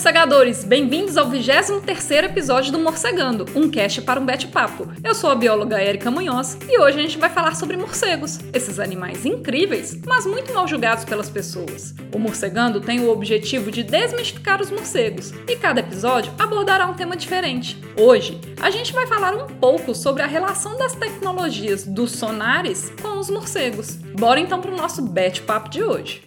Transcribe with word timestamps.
Morcegadores! 0.00 0.64
Bem-vindos 0.64 1.18
ao 1.18 1.28
23 1.28 2.24
episódio 2.24 2.72
do 2.72 2.78
Morcegando, 2.78 3.44
um 3.54 3.68
cast 3.68 4.00
para 4.00 4.18
um 4.18 4.24
bate-papo. 4.24 4.88
Eu 5.04 5.14
sou 5.14 5.28
a 5.28 5.34
bióloga 5.34 5.84
Erika 5.84 6.10
Munhoz 6.10 6.56
e 6.70 6.80
hoje 6.80 6.98
a 6.98 7.02
gente 7.02 7.18
vai 7.18 7.28
falar 7.28 7.54
sobre 7.54 7.76
morcegos, 7.76 8.38
esses 8.54 8.80
animais 8.80 9.26
incríveis, 9.26 10.00
mas 10.06 10.24
muito 10.24 10.54
mal 10.54 10.66
julgados 10.66 11.04
pelas 11.04 11.28
pessoas. 11.28 11.94
O 12.14 12.18
Morcegando 12.18 12.80
tem 12.80 13.00
o 13.00 13.10
objetivo 13.10 13.70
de 13.70 13.82
desmistificar 13.82 14.62
os 14.62 14.70
morcegos 14.70 15.34
e 15.46 15.54
cada 15.54 15.80
episódio 15.80 16.32
abordará 16.38 16.86
um 16.86 16.94
tema 16.94 17.14
diferente. 17.14 17.76
Hoje, 17.94 18.40
a 18.58 18.70
gente 18.70 18.94
vai 18.94 19.06
falar 19.06 19.34
um 19.34 19.48
pouco 19.48 19.94
sobre 19.94 20.22
a 20.22 20.26
relação 20.26 20.78
das 20.78 20.94
tecnologias 20.94 21.84
dos 21.84 22.12
sonares 22.12 22.90
com 23.02 23.18
os 23.18 23.28
morcegos. 23.28 23.96
Bora 24.18 24.40
então 24.40 24.62
para 24.62 24.72
o 24.72 24.76
nosso 24.76 25.02
bate-papo 25.02 25.68
de 25.68 25.82
hoje. 25.82 26.22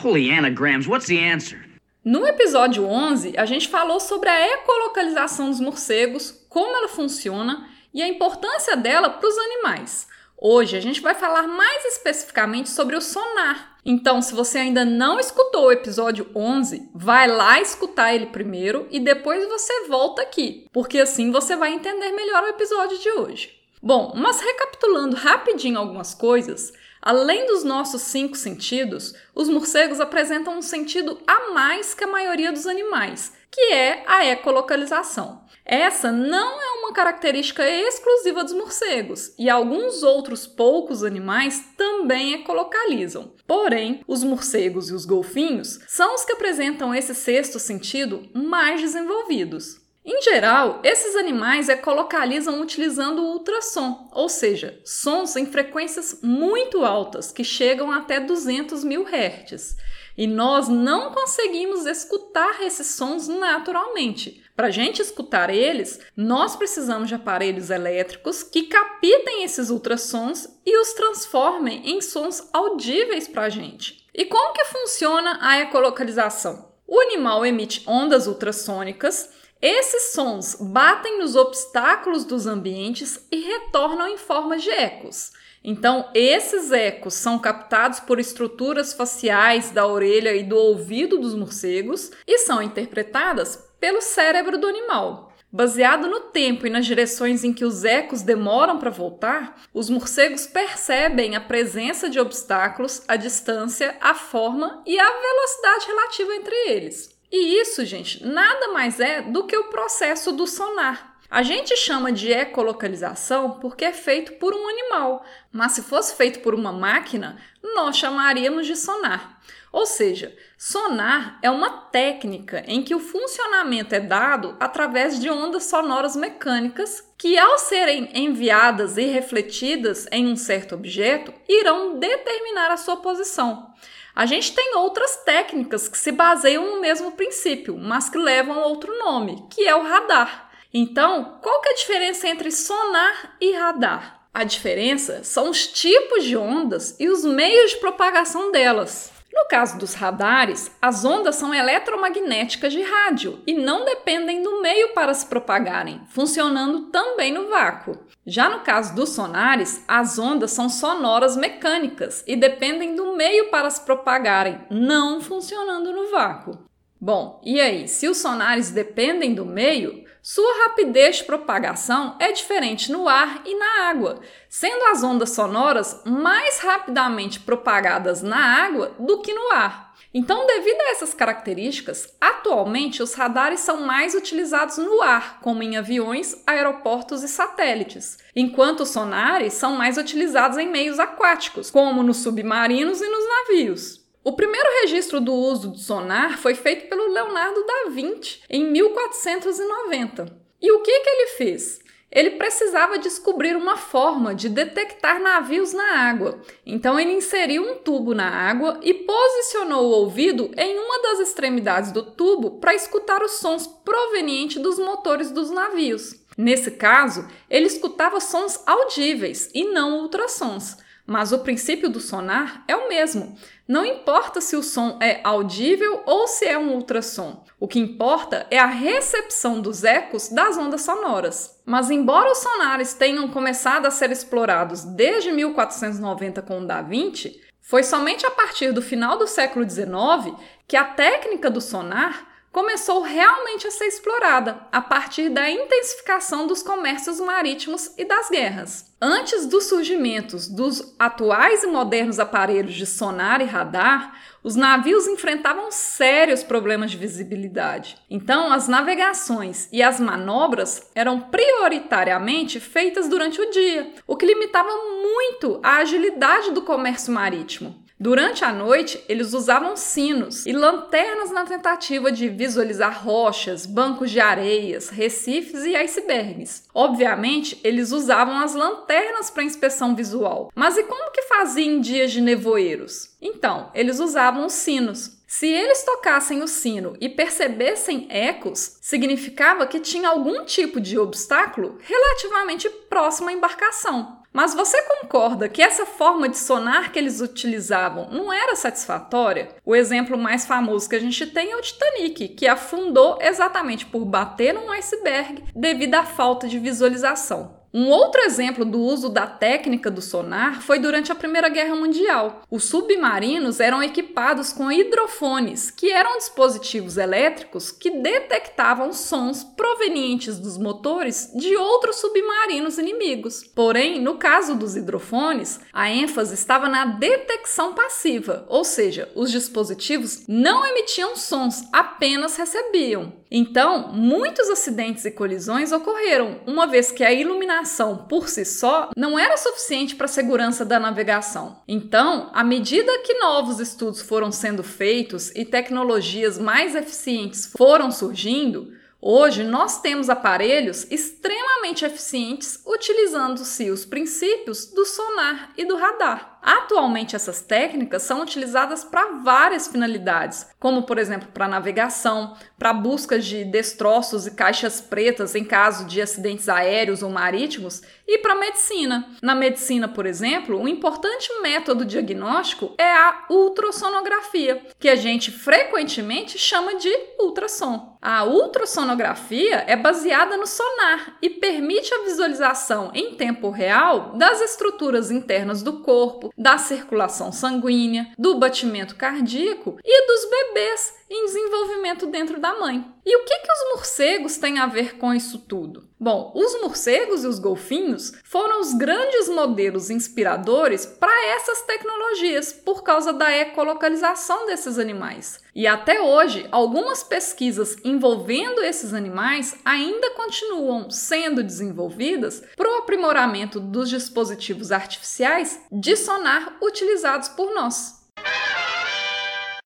Holy 0.00 0.30
anagrams, 0.30 0.86
what's 0.86 1.08
the 1.08 1.18
answer? 1.18 1.71
No 2.04 2.26
episódio 2.26 2.84
11, 2.84 3.34
a 3.38 3.46
gente 3.46 3.68
falou 3.68 4.00
sobre 4.00 4.28
a 4.28 4.54
ecolocalização 4.54 5.50
dos 5.50 5.60
morcegos, 5.60 6.44
como 6.48 6.76
ela 6.76 6.88
funciona 6.88 7.68
e 7.94 8.02
a 8.02 8.08
importância 8.08 8.76
dela 8.76 9.08
para 9.08 9.28
os 9.28 9.38
animais. 9.38 10.08
Hoje 10.36 10.76
a 10.76 10.80
gente 10.80 11.00
vai 11.00 11.14
falar 11.14 11.46
mais 11.46 11.84
especificamente 11.84 12.70
sobre 12.70 12.96
o 12.96 13.00
sonar. 13.00 13.76
Então, 13.84 14.20
se 14.20 14.34
você 14.34 14.58
ainda 14.58 14.84
não 14.84 15.20
escutou 15.20 15.66
o 15.66 15.72
episódio 15.72 16.28
11, 16.34 16.90
vai 16.92 17.28
lá 17.28 17.60
escutar 17.60 18.12
ele 18.12 18.26
primeiro 18.26 18.88
e 18.90 18.98
depois 18.98 19.46
você 19.46 19.86
volta 19.86 20.22
aqui, 20.22 20.66
porque 20.72 20.98
assim 20.98 21.30
você 21.30 21.54
vai 21.54 21.72
entender 21.72 22.10
melhor 22.10 22.42
o 22.42 22.48
episódio 22.48 22.98
de 22.98 23.10
hoje. 23.10 23.62
Bom, 23.80 24.12
mas 24.16 24.40
recapitulando 24.40 25.14
rapidinho 25.14 25.78
algumas 25.78 26.14
coisas, 26.14 26.72
Além 27.04 27.46
dos 27.46 27.64
nossos 27.64 28.02
cinco 28.02 28.36
sentidos, 28.36 29.12
os 29.34 29.48
morcegos 29.48 29.98
apresentam 29.98 30.56
um 30.56 30.62
sentido 30.62 31.20
a 31.26 31.52
mais 31.52 31.94
que 31.94 32.04
a 32.04 32.06
maioria 32.06 32.52
dos 32.52 32.64
animais, 32.64 33.32
que 33.50 33.72
é 33.72 34.04
a 34.06 34.24
ecolocalização. 34.24 35.42
Essa 35.64 36.12
não 36.12 36.60
é 36.60 36.78
uma 36.78 36.92
característica 36.92 37.68
exclusiva 37.68 38.44
dos 38.44 38.52
morcegos, 38.52 39.34
e 39.36 39.50
alguns 39.50 40.04
outros 40.04 40.46
poucos 40.46 41.02
animais 41.02 41.64
também 41.76 42.34
ecolocalizam. 42.34 43.34
Porém, 43.48 44.00
os 44.06 44.22
morcegos 44.22 44.88
e 44.88 44.94
os 44.94 45.04
golfinhos 45.04 45.80
são 45.88 46.14
os 46.14 46.24
que 46.24 46.32
apresentam 46.32 46.94
esse 46.94 47.16
sexto 47.16 47.58
sentido 47.58 48.28
mais 48.32 48.80
desenvolvidos. 48.80 49.81
Em 50.04 50.20
geral, 50.20 50.80
esses 50.82 51.14
animais 51.14 51.68
ecolocalizam 51.68 52.60
utilizando 52.60 53.22
o 53.22 53.32
ultrassom, 53.34 54.10
ou 54.12 54.28
seja, 54.28 54.80
sons 54.84 55.36
em 55.36 55.46
frequências 55.46 56.18
muito 56.20 56.84
altas, 56.84 57.30
que 57.30 57.44
chegam 57.44 57.92
até 57.92 58.18
200 58.18 58.82
mil 58.82 59.06
Hz. 59.06 59.76
E 60.18 60.26
nós 60.26 60.68
não 60.68 61.12
conseguimos 61.12 61.86
escutar 61.86 62.62
esses 62.62 62.88
sons 62.88 63.28
naturalmente. 63.28 64.42
Para 64.56 64.66
a 64.66 64.70
gente 64.70 65.00
escutar 65.00 65.50
eles, 65.50 66.00
nós 66.16 66.56
precisamos 66.56 67.08
de 67.08 67.14
aparelhos 67.14 67.70
elétricos 67.70 68.42
que 68.42 68.64
captem 68.64 69.44
esses 69.44 69.70
ultrassons 69.70 70.48
e 70.66 70.76
os 70.78 70.92
transformem 70.94 71.90
em 71.90 72.00
sons 72.00 72.48
audíveis 72.52 73.28
para 73.28 73.42
a 73.42 73.48
gente. 73.48 74.04
E 74.12 74.24
como 74.24 74.52
que 74.52 74.64
funciona 74.64 75.38
a 75.40 75.60
ecolocalização? 75.60 76.72
O 76.86 77.00
animal 77.00 77.46
emite 77.46 77.82
ondas 77.86 78.26
ultrassônicas 78.26 79.30
esses 79.62 80.12
sons 80.12 80.56
batem 80.60 81.20
nos 81.20 81.36
obstáculos 81.36 82.24
dos 82.24 82.48
ambientes 82.48 83.24
e 83.30 83.42
retornam 83.42 84.08
em 84.08 84.18
forma 84.18 84.58
de 84.58 84.68
ecos. 84.68 85.30
Então, 85.62 86.10
esses 86.12 86.72
ecos 86.72 87.14
são 87.14 87.38
captados 87.38 88.00
por 88.00 88.18
estruturas 88.18 88.92
faciais 88.92 89.70
da 89.70 89.86
orelha 89.86 90.34
e 90.34 90.42
do 90.42 90.56
ouvido 90.56 91.16
dos 91.16 91.36
morcegos 91.36 92.10
e 92.26 92.38
são 92.38 92.60
interpretadas 92.60 93.70
pelo 93.78 94.02
cérebro 94.02 94.58
do 94.58 94.66
animal. 94.66 95.32
Baseado 95.52 96.08
no 96.08 96.18
tempo 96.18 96.66
e 96.66 96.70
nas 96.70 96.84
direções 96.84 97.44
em 97.44 97.52
que 97.52 97.64
os 97.64 97.84
ecos 97.84 98.22
demoram 98.22 98.78
para 98.78 98.90
voltar, 98.90 99.62
os 99.72 99.88
morcegos 99.88 100.46
percebem 100.46 101.36
a 101.36 101.40
presença 101.40 102.08
de 102.08 102.18
obstáculos, 102.18 103.02
a 103.06 103.14
distância, 103.14 103.96
a 104.00 104.14
forma 104.14 104.82
e 104.84 104.98
a 104.98 105.04
velocidade 105.04 105.86
relativa 105.86 106.34
entre 106.34 106.54
eles. 106.68 107.21
E 107.32 107.58
isso, 107.58 107.82
gente, 107.86 108.22
nada 108.22 108.68
mais 108.68 109.00
é 109.00 109.22
do 109.22 109.46
que 109.46 109.56
o 109.56 109.70
processo 109.70 110.32
do 110.32 110.46
sonar. 110.46 111.16
A 111.30 111.42
gente 111.42 111.74
chama 111.78 112.12
de 112.12 112.30
ecolocalização 112.30 113.52
porque 113.52 113.86
é 113.86 113.92
feito 113.92 114.34
por 114.34 114.54
um 114.54 114.68
animal, 114.68 115.24
mas 115.50 115.72
se 115.72 115.80
fosse 115.80 116.14
feito 116.14 116.40
por 116.40 116.54
uma 116.54 116.70
máquina, 116.70 117.38
nós 117.74 117.96
chamaríamos 117.96 118.66
de 118.66 118.76
sonar. 118.76 119.40
Ou 119.72 119.86
seja, 119.86 120.36
sonar 120.58 121.38
é 121.40 121.50
uma 121.50 121.70
técnica 121.70 122.62
em 122.66 122.82
que 122.82 122.94
o 122.94 123.00
funcionamento 123.00 123.94
é 123.94 124.00
dado 124.00 124.54
através 124.60 125.18
de 125.18 125.30
ondas 125.30 125.64
sonoras 125.64 126.14
mecânicas 126.14 127.02
que, 127.16 127.38
ao 127.38 127.56
serem 127.56 128.10
enviadas 128.12 128.98
e 128.98 129.04
refletidas 129.06 130.06
em 130.12 130.26
um 130.26 130.36
certo 130.36 130.74
objeto, 130.74 131.32
irão 131.48 131.98
determinar 131.98 132.70
a 132.70 132.76
sua 132.76 132.98
posição. 132.98 133.72
A 134.14 134.26
gente 134.26 134.54
tem 134.54 134.76
outras 134.76 135.16
técnicas 135.24 135.88
que 135.88 135.96
se 135.96 136.12
baseiam 136.12 136.74
no 136.74 136.80
mesmo 136.80 137.12
princípio, 137.12 137.76
mas 137.78 138.08
que 138.08 138.18
levam 138.18 138.58
outro 138.62 138.96
nome, 138.98 139.46
que 139.50 139.66
é 139.66 139.74
o 139.74 139.82
radar. 139.82 140.50
Então, 140.72 141.38
qual 141.42 141.60
que 141.60 141.68
é 141.68 141.72
a 141.72 141.76
diferença 141.76 142.28
entre 142.28 142.50
sonar 142.50 143.36
e 143.40 143.52
radar? 143.52 144.22
A 144.34 144.44
diferença 144.44 145.22
são 145.22 145.50
os 145.50 145.66
tipos 145.66 146.24
de 146.24 146.36
ondas 146.36 146.96
e 146.98 147.08
os 147.08 147.22
meios 147.22 147.72
de 147.72 147.76
propagação 147.76 148.50
delas. 148.50 149.11
No 149.32 149.46
caso 149.46 149.78
dos 149.78 149.94
radares, 149.94 150.70
as 150.80 151.04
ondas 151.04 151.36
são 151.36 151.54
eletromagnéticas 151.54 152.72
de 152.72 152.82
rádio 152.82 153.40
e 153.46 153.54
não 153.54 153.84
dependem 153.84 154.42
do 154.42 154.60
meio 154.60 154.92
para 154.92 155.14
se 155.14 155.24
propagarem, 155.24 156.02
funcionando 156.08 156.90
também 156.90 157.32
no 157.32 157.48
vácuo. 157.48 157.98
Já 158.26 158.50
no 158.50 158.60
caso 158.60 158.94
dos 158.94 159.10
sonares, 159.10 159.82
as 159.88 160.18
ondas 160.18 160.50
são 160.50 160.68
sonoras 160.68 161.36
mecânicas 161.36 162.22
e 162.26 162.36
dependem 162.36 162.94
do 162.94 163.16
meio 163.16 163.50
para 163.50 163.70
se 163.70 163.80
propagarem, 163.80 164.60
não 164.70 165.20
funcionando 165.20 165.92
no 165.92 166.10
vácuo. 166.10 166.58
Bom, 167.00 167.40
e 167.44 167.60
aí, 167.60 167.88
se 167.88 168.06
os 168.06 168.18
sonares 168.18 168.70
dependem 168.70 169.34
do 169.34 169.44
meio, 169.44 170.01
sua 170.22 170.62
rapidez 170.62 171.16
de 171.16 171.24
propagação 171.24 172.16
é 172.20 172.30
diferente 172.30 172.92
no 172.92 173.08
ar 173.08 173.42
e 173.44 173.58
na 173.58 173.88
água, 173.88 174.20
sendo 174.48 174.84
as 174.84 175.02
ondas 175.02 175.30
sonoras 175.30 176.00
mais 176.06 176.60
rapidamente 176.60 177.40
propagadas 177.40 178.22
na 178.22 178.64
água 178.64 178.94
do 179.00 179.20
que 179.20 179.34
no 179.34 179.50
ar. 179.50 179.92
Então, 180.14 180.46
devido 180.46 180.80
a 180.80 180.90
essas 180.90 181.12
características, 181.12 182.14
atualmente 182.20 183.02
os 183.02 183.14
radares 183.14 183.60
são 183.60 183.80
mais 183.80 184.14
utilizados 184.14 184.78
no 184.78 185.02
ar, 185.02 185.40
como 185.40 185.62
em 185.62 185.76
aviões, 185.76 186.40
aeroportos 186.46 187.24
e 187.24 187.28
satélites, 187.28 188.18
enquanto 188.36 188.80
os 188.80 188.90
sonares 188.90 189.54
são 189.54 189.74
mais 189.74 189.96
utilizados 189.96 190.56
em 190.56 190.70
meios 190.70 191.00
aquáticos, 191.00 191.68
como 191.68 192.00
nos 192.02 192.18
submarinos 192.18 193.00
e 193.00 193.08
nos 193.08 193.24
navios. 193.26 194.01
O 194.24 194.32
primeiro 194.32 194.68
registro 194.82 195.20
do 195.20 195.34
uso 195.34 195.70
do 195.70 195.78
sonar 195.78 196.38
foi 196.38 196.54
feito 196.54 196.88
pelo 196.88 197.12
Leonardo 197.12 197.66
da 197.66 197.90
Vinci 197.90 198.40
em 198.48 198.64
1490. 198.70 200.26
E 200.60 200.70
o 200.70 200.80
que, 200.80 201.00
que 201.00 201.10
ele 201.10 201.26
fez? 201.30 201.80
Ele 202.08 202.30
precisava 202.32 202.98
descobrir 202.98 203.56
uma 203.56 203.76
forma 203.76 204.32
de 204.32 204.48
detectar 204.48 205.20
navios 205.20 205.72
na 205.72 206.08
água. 206.08 206.40
Então 206.64 207.00
ele 207.00 207.10
inseriu 207.14 207.62
um 207.64 207.74
tubo 207.76 208.14
na 208.14 208.28
água 208.28 208.78
e 208.80 208.94
posicionou 208.94 209.86
o 209.86 209.94
ouvido 210.02 210.52
em 210.56 210.78
uma 210.78 211.02
das 211.02 211.18
extremidades 211.18 211.90
do 211.90 212.04
tubo 212.04 212.60
para 212.60 212.74
escutar 212.76 213.24
os 213.24 213.32
sons 213.32 213.66
provenientes 213.66 214.62
dos 214.62 214.78
motores 214.78 215.32
dos 215.32 215.50
navios. 215.50 216.14
Nesse 216.38 216.70
caso, 216.70 217.26
ele 217.50 217.66
escutava 217.66 218.20
sons 218.20 218.62
audíveis 218.66 219.50
e 219.52 219.64
não 219.64 220.02
ultrassons. 220.02 220.76
Mas 221.12 221.30
o 221.30 221.40
princípio 221.40 221.90
do 221.90 222.00
sonar 222.00 222.64
é 222.66 222.74
o 222.74 222.88
mesmo. 222.88 223.36
Não 223.68 223.84
importa 223.84 224.40
se 224.40 224.56
o 224.56 224.62
som 224.62 224.98
é 224.98 225.20
audível 225.22 226.02
ou 226.06 226.26
se 226.26 226.46
é 226.46 226.56
um 226.56 226.72
ultrassom. 226.72 227.44
O 227.60 227.68
que 227.68 227.78
importa 227.78 228.46
é 228.50 228.58
a 228.58 228.64
recepção 228.64 229.60
dos 229.60 229.84
ecos 229.84 230.30
das 230.30 230.56
ondas 230.56 230.80
sonoras. 230.80 231.60
Mas 231.66 231.90
embora 231.90 232.32
os 232.32 232.38
sonares 232.38 232.94
tenham 232.94 233.28
começado 233.28 233.84
a 233.84 233.90
ser 233.90 234.10
explorados 234.10 234.84
desde 234.84 235.30
1490 235.30 236.40
com 236.40 236.62
o 236.62 236.66
Da 236.66 236.80
Vinci, 236.80 237.42
foi 237.60 237.82
somente 237.82 238.24
a 238.24 238.30
partir 238.30 238.72
do 238.72 238.80
final 238.80 239.18
do 239.18 239.26
século 239.26 239.68
XIX 239.68 240.34
que 240.66 240.78
a 240.78 240.84
técnica 240.84 241.50
do 241.50 241.60
sonar 241.60 242.26
começou 242.52 243.00
realmente 243.00 243.66
a 243.66 243.70
ser 243.70 243.86
explorada 243.86 244.66
a 244.70 244.80
partir 244.80 245.30
da 245.30 245.50
intensificação 245.50 246.46
dos 246.46 246.62
comércios 246.62 247.18
marítimos 247.18 247.90
e 247.96 248.04
das 248.04 248.28
guerras. 248.28 248.92
Antes 249.00 249.46
dos 249.46 249.64
surgimentos 249.64 250.46
dos 250.46 250.94
atuais 250.98 251.64
e 251.64 251.66
modernos 251.66 252.20
aparelhos 252.20 252.74
de 252.74 252.86
sonar 252.86 253.40
e 253.40 253.44
radar, 253.44 254.14
os 254.44 254.54
navios 254.54 255.08
enfrentavam 255.08 255.70
sérios 255.70 256.42
problemas 256.42 256.90
de 256.90 256.98
visibilidade. 256.98 257.96
Então, 258.10 258.52
as 258.52 258.68
navegações 258.68 259.68
e 259.72 259.82
as 259.82 259.98
manobras 259.98 260.90
eram 260.94 261.20
prioritariamente 261.20 262.60
feitas 262.60 263.08
durante 263.08 263.40
o 263.40 263.50
dia, 263.50 263.92
o 264.06 264.16
que 264.16 264.26
limitava 264.26 264.70
muito 265.02 265.58
a 265.62 265.76
agilidade 265.76 266.50
do 266.50 266.62
comércio 266.62 267.12
marítimo. 267.12 267.81
Durante 268.02 268.44
a 268.44 268.52
noite, 268.52 269.00
eles 269.08 269.32
usavam 269.32 269.76
sinos 269.76 270.44
e 270.44 270.52
lanternas 270.52 271.30
na 271.30 271.44
tentativa 271.44 272.10
de 272.10 272.28
visualizar 272.28 273.00
rochas, 273.00 273.64
bancos 273.64 274.10
de 274.10 274.18
areias, 274.18 274.88
recifes 274.88 275.64
e 275.64 275.76
icebergs. 275.76 276.64
Obviamente, 276.74 277.60
eles 277.62 277.92
usavam 277.92 278.36
as 278.38 278.56
lanternas 278.56 279.30
para 279.30 279.44
inspeção 279.44 279.94
visual. 279.94 280.50
Mas 280.52 280.76
e 280.76 280.82
como 280.82 281.12
que 281.12 281.22
faziam 281.22 281.76
em 281.76 281.80
dias 281.80 282.10
de 282.10 282.20
nevoeiros? 282.20 283.10
Então, 283.22 283.70
eles 283.72 284.00
usavam 284.00 284.46
os 284.46 284.52
sinos. 284.52 285.22
Se 285.24 285.46
eles 285.46 285.84
tocassem 285.84 286.42
o 286.42 286.48
sino 286.48 286.96
e 287.00 287.08
percebessem 287.08 288.08
ecos, 288.10 288.78
significava 288.80 289.64
que 289.64 289.78
tinha 289.78 290.08
algum 290.08 290.44
tipo 290.44 290.80
de 290.80 290.98
obstáculo 290.98 291.78
relativamente 291.80 292.68
próximo 292.68 293.28
à 293.28 293.32
embarcação. 293.32 294.21
Mas 294.32 294.54
você 294.54 294.80
concorda 294.82 295.48
que 295.48 295.60
essa 295.60 295.84
forma 295.84 296.28
de 296.28 296.38
sonar 296.38 296.90
que 296.90 296.98
eles 296.98 297.20
utilizavam 297.20 298.08
não 298.10 298.32
era 298.32 298.56
satisfatória? 298.56 299.50
O 299.64 299.76
exemplo 299.76 300.16
mais 300.16 300.46
famoso 300.46 300.88
que 300.88 300.96
a 300.96 301.00
gente 301.00 301.26
tem 301.26 301.52
é 301.52 301.56
o 301.56 301.60
Titanic, 301.60 302.28
que 302.28 302.48
afundou 302.48 303.18
exatamente 303.20 303.84
por 303.84 304.04
bater 304.04 304.54
num 304.54 304.70
iceberg 304.72 305.44
devido 305.54 305.94
à 305.96 306.04
falta 306.04 306.48
de 306.48 306.58
visualização. 306.58 307.62
Um 307.74 307.88
outro 307.88 308.20
exemplo 308.20 308.66
do 308.66 308.78
uso 308.78 309.08
da 309.08 309.26
técnica 309.26 309.90
do 309.90 310.02
sonar 310.02 310.60
foi 310.60 310.78
durante 310.78 311.10
a 311.10 311.14
Primeira 311.14 311.48
Guerra 311.48 311.74
Mundial. 311.74 312.42
Os 312.50 312.64
submarinos 312.64 313.60
eram 313.60 313.82
equipados 313.82 314.52
com 314.52 314.70
hidrofones, 314.70 315.70
que 315.70 315.90
eram 315.90 316.18
dispositivos 316.18 316.98
elétricos 316.98 317.70
que 317.70 317.90
detectavam 317.90 318.92
sons 318.92 319.42
provenientes 319.72 320.38
dos 320.38 320.58
motores 320.58 321.30
de 321.34 321.56
outros 321.56 321.96
submarinos 321.96 322.78
inimigos. 322.78 323.42
Porém, 323.42 324.00
no 324.00 324.16
caso 324.16 324.54
dos 324.54 324.76
hidrofones, 324.76 325.60
a 325.72 325.90
ênfase 325.90 326.34
estava 326.34 326.68
na 326.68 326.84
detecção 326.84 327.72
passiva, 327.72 328.44
ou 328.48 328.64
seja, 328.64 329.10
os 329.14 329.30
dispositivos 329.30 330.24
não 330.28 330.66
emitiam 330.66 331.16
sons, 331.16 331.64
apenas 331.72 332.36
recebiam. 332.36 333.14
Então, 333.30 333.88
muitos 333.92 334.50
acidentes 334.50 335.06
e 335.06 335.10
colisões 335.10 335.72
ocorreram, 335.72 336.40
uma 336.46 336.66
vez 336.66 336.92
que 336.92 337.02
a 337.02 337.12
iluminação 337.12 338.06
por 338.06 338.28
si 338.28 338.44
só 338.44 338.90
não 338.94 339.18
era 339.18 339.38
suficiente 339.38 339.96
para 339.96 340.04
a 340.04 340.08
segurança 340.08 340.66
da 340.66 340.78
navegação. 340.78 341.62
Então, 341.66 342.28
à 342.34 342.44
medida 342.44 342.98
que 342.98 343.14
novos 343.14 343.58
estudos 343.58 344.02
foram 344.02 344.30
sendo 344.30 344.62
feitos 344.62 345.30
e 345.34 345.46
tecnologias 345.46 346.38
mais 346.38 346.74
eficientes 346.74 347.50
foram 347.56 347.90
surgindo, 347.90 348.81
Hoje 349.04 349.42
nós 349.42 349.80
temos 349.80 350.08
aparelhos 350.08 350.86
extremamente 350.88 351.84
eficientes 351.84 352.62
utilizando-se 352.64 353.68
os 353.68 353.84
princípios 353.84 354.66
do 354.66 354.86
sonar 354.86 355.52
e 355.56 355.64
do 355.64 355.76
radar. 355.76 356.31
Atualmente, 356.42 357.14
essas 357.14 357.40
técnicas 357.40 358.02
são 358.02 358.20
utilizadas 358.20 358.82
para 358.82 359.12
várias 359.22 359.68
finalidades, 359.68 360.48
como, 360.58 360.82
por 360.82 360.98
exemplo, 360.98 361.28
para 361.32 361.46
navegação, 361.46 362.36
para 362.58 362.72
busca 362.72 363.18
de 363.18 363.44
destroços 363.44 364.26
e 364.26 364.32
caixas 364.32 364.80
pretas 364.80 365.36
em 365.36 365.44
caso 365.44 365.86
de 365.86 366.02
acidentes 366.02 366.48
aéreos 366.48 367.02
ou 367.02 367.10
marítimos, 367.10 367.82
e 368.06 368.18
para 368.18 368.34
medicina. 368.34 369.08
Na 369.22 369.34
medicina, 369.34 369.86
por 369.86 370.04
exemplo, 370.04 370.58
um 370.58 370.66
importante 370.66 371.30
método 371.40 371.84
diagnóstico 371.84 372.74
é 372.76 372.92
a 372.92 373.26
ultrassonografia, 373.30 374.60
que 374.78 374.88
a 374.88 374.96
gente 374.96 375.30
frequentemente 375.30 376.38
chama 376.38 376.74
de 376.76 376.92
ultrassom. 377.20 377.96
A 378.02 378.24
ultrassonografia 378.24 379.64
é 379.68 379.76
baseada 379.76 380.36
no 380.36 380.46
sonar 380.46 381.16
e 381.22 381.30
permite 381.30 381.94
a 381.94 382.02
visualização 382.02 382.90
em 382.92 383.14
tempo 383.14 383.48
real 383.48 384.16
das 384.16 384.40
estruturas 384.40 385.08
internas 385.12 385.62
do 385.62 385.80
corpo, 385.82 386.31
da 386.36 386.58
circulação 386.58 387.32
sanguínea, 387.32 388.12
do 388.18 388.38
batimento 388.38 388.96
cardíaco 388.96 389.78
e 389.84 390.06
dos 390.06 390.30
bebês 390.30 390.94
em 391.12 391.26
desenvolvimento 391.26 392.06
dentro 392.06 392.40
da 392.40 392.58
mãe. 392.58 392.84
E 393.04 393.16
o 393.16 393.24
que, 393.24 393.38
que 393.38 393.52
os 393.52 393.74
morcegos 393.74 394.38
têm 394.38 394.58
a 394.58 394.66
ver 394.66 394.96
com 394.96 395.12
isso 395.12 395.38
tudo? 395.38 395.88
Bom, 396.00 396.32
os 396.34 396.60
morcegos 396.60 397.22
e 397.22 397.26
os 397.26 397.38
golfinhos 397.38 398.12
foram 398.24 398.60
os 398.60 398.72
grandes 398.72 399.28
modelos 399.28 399.90
inspiradores 399.90 400.86
para 400.86 401.26
essas 401.34 401.62
tecnologias 401.62 402.52
por 402.52 402.82
causa 402.82 403.12
da 403.12 403.30
ecolocalização 403.36 404.46
desses 404.46 404.78
animais. 404.78 405.40
E 405.54 405.66
até 405.66 406.00
hoje, 406.00 406.48
algumas 406.50 407.02
pesquisas 407.02 407.76
envolvendo 407.84 408.62
esses 408.62 408.94
animais 408.94 409.54
ainda 409.64 410.10
continuam 410.12 410.90
sendo 410.90 411.42
desenvolvidas 411.42 412.42
para 412.56 412.70
o 412.70 412.78
aprimoramento 412.78 413.60
dos 413.60 413.90
dispositivos 413.90 414.72
artificiais 414.72 415.60
de 415.70 415.94
sonar 415.94 416.56
utilizados 416.62 417.28
por 417.28 417.54
nós. 417.54 418.00